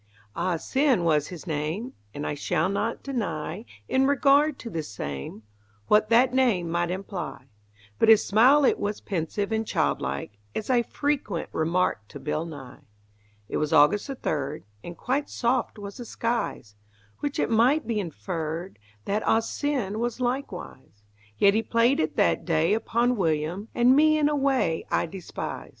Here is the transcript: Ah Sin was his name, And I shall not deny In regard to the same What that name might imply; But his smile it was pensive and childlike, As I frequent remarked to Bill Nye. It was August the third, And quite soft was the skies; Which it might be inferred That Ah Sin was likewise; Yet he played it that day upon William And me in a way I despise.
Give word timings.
Ah 0.35 0.57
Sin 0.57 1.03
was 1.03 1.27
his 1.27 1.45
name, 1.45 1.93
And 2.11 2.25
I 2.25 2.33
shall 2.33 2.69
not 2.69 3.03
deny 3.03 3.65
In 3.87 4.07
regard 4.07 4.57
to 4.57 4.69
the 4.71 4.81
same 4.81 5.43
What 5.89 6.09
that 6.09 6.33
name 6.33 6.71
might 6.71 6.89
imply; 6.89 7.45
But 7.99 8.09
his 8.09 8.25
smile 8.25 8.65
it 8.65 8.79
was 8.79 8.99
pensive 8.99 9.51
and 9.51 9.63
childlike, 9.63 10.39
As 10.55 10.71
I 10.71 10.81
frequent 10.81 11.49
remarked 11.51 12.09
to 12.09 12.19
Bill 12.19 12.45
Nye. 12.45 12.79
It 13.47 13.57
was 13.57 13.71
August 13.71 14.07
the 14.07 14.15
third, 14.15 14.63
And 14.83 14.97
quite 14.97 15.29
soft 15.29 15.77
was 15.77 15.97
the 15.97 16.05
skies; 16.05 16.73
Which 17.19 17.37
it 17.37 17.51
might 17.51 17.85
be 17.85 17.99
inferred 17.99 18.79
That 19.05 19.21
Ah 19.27 19.39
Sin 19.39 19.99
was 19.99 20.19
likewise; 20.19 21.03
Yet 21.37 21.53
he 21.53 21.61
played 21.61 21.99
it 21.99 22.15
that 22.15 22.43
day 22.43 22.73
upon 22.73 23.17
William 23.17 23.67
And 23.75 23.95
me 23.95 24.17
in 24.17 24.29
a 24.29 24.35
way 24.35 24.83
I 24.89 25.05
despise. 25.05 25.69